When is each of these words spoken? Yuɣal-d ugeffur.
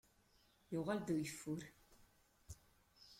Yuɣal-d 0.73 1.13
ugeffur. 1.13 1.63